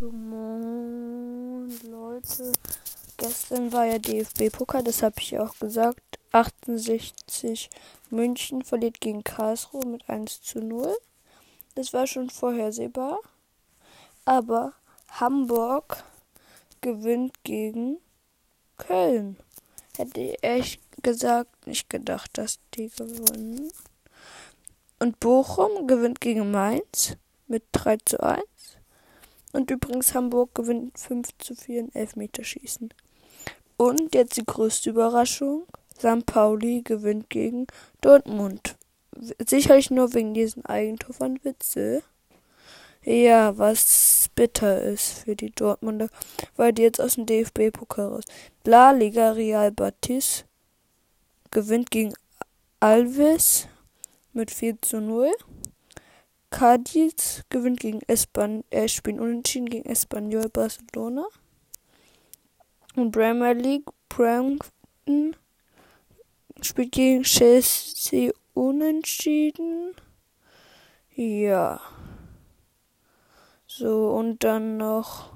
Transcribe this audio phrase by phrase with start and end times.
[0.00, 2.52] So, moin, Leute.
[3.16, 6.20] Gestern war ja DFB-Pokal, das habe ich auch gesagt.
[6.30, 7.68] 68
[8.10, 10.96] München verliert gegen Karlsruhe mit 1 zu 0.
[11.74, 13.18] Das war schon vorhersehbar.
[14.24, 14.72] Aber
[15.08, 16.04] Hamburg
[16.80, 17.98] gewinnt gegen
[18.76, 19.36] Köln.
[19.96, 23.72] Hätte ich ehrlich gesagt nicht gedacht, dass die gewinnen.
[25.00, 27.16] Und Bochum gewinnt gegen Mainz
[27.48, 28.44] mit 3 zu 1.
[29.58, 32.94] Und übrigens Hamburg gewinnt 5 zu 4 in Elfmeterschießen.
[33.76, 35.66] Und jetzt die größte Überraschung.
[35.98, 36.24] St.
[36.26, 37.66] Pauli gewinnt gegen
[38.00, 38.76] Dortmund.
[39.44, 42.04] Sicherlich nur wegen diesem Eigentor von Witzel.
[43.02, 46.08] Ja, was bitter ist für die Dortmunder,
[46.54, 48.24] weil die jetzt aus dem DFB-Pokal raus.
[48.62, 50.44] La Liga Real Batis
[51.50, 52.14] gewinnt gegen
[52.78, 53.66] Alves
[54.32, 55.32] mit 4 zu 0.
[56.50, 61.26] Cadiz gewinnt gegen Espan äh, spielen unentschieden gegen Espanyol Barcelona.
[62.96, 65.36] Und Premier League Brampton
[66.60, 69.94] spielt gegen Chelsea unentschieden.
[71.14, 71.80] Ja.
[73.66, 75.32] So, und dann noch.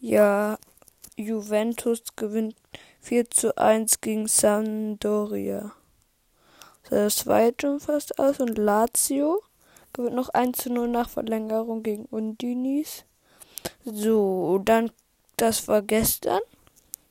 [0.00, 0.58] Ja,
[1.16, 2.54] Juventus gewinnt
[3.00, 5.72] 4 zu 1 gegen Sampdoria.
[6.90, 9.42] Das zweite fast aus und Lazio
[9.92, 13.04] gewinnt noch 1 zu 0 nach Verlängerung gegen Undinis.
[13.84, 14.90] So, dann,
[15.36, 16.40] das war gestern.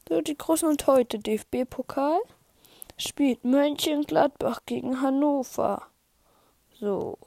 [0.07, 2.19] So, die Großen und heute DFB-Pokal.
[2.97, 5.83] Spielt Mönchengladbach gegen Hannover.
[6.79, 7.17] So.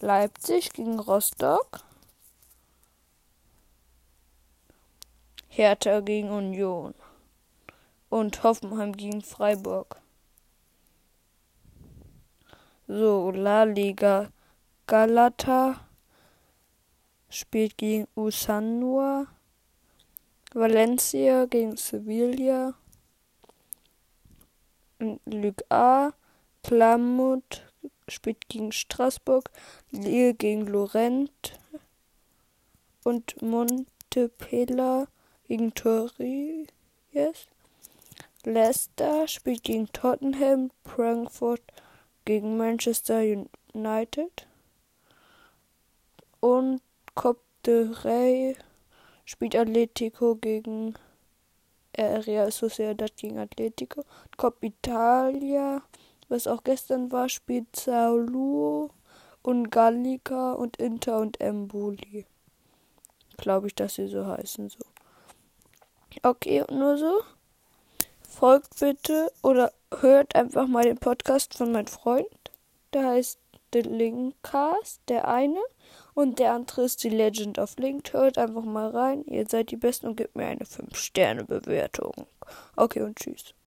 [0.00, 1.80] Leipzig gegen Rostock.
[5.48, 6.94] Hertha gegen Union.
[8.10, 10.03] Und Hoffenheim gegen Freiburg.
[12.96, 14.30] So, La Liga
[14.86, 15.80] Galata
[17.28, 19.26] spielt gegen Usanua.
[20.52, 22.74] Valencia gegen Sevilla.
[25.24, 26.12] Ligue A.
[26.62, 27.66] Clermont
[28.06, 29.50] spielt gegen Straßburg.
[29.90, 31.58] Lille gegen Lorient.
[33.02, 35.08] Und Montepella
[35.48, 36.68] gegen Torres.
[38.44, 40.70] Leicester spielt gegen Tottenham.
[40.84, 41.60] Frankfurt
[42.24, 43.20] gegen Manchester
[43.74, 44.46] United.
[46.40, 46.80] Und
[47.14, 48.56] Cop de Rey
[49.24, 50.94] spielt Atletico gegen
[51.92, 54.04] äh, Real Sociedad gegen Atletico.
[54.36, 55.82] Cop Italia,
[56.28, 58.90] was auch gestern war, spielt Sao
[59.42, 62.26] und Gallica und Inter und Emboli.
[63.36, 64.78] Glaube ich, dass sie so heißen so.
[66.22, 67.22] Okay, nur so.
[68.36, 72.26] Folgt bitte oder hört einfach mal den Podcast von meinem Freund.
[72.92, 73.38] Der heißt
[73.72, 75.60] The Linkcast, der eine.
[76.14, 78.12] Und der andere ist die Legend of Link.
[78.12, 79.24] Hört einfach mal rein.
[79.26, 82.26] Ihr seid die Besten und gebt mir eine 5-Sterne-Bewertung.
[82.74, 83.54] Okay und tschüss.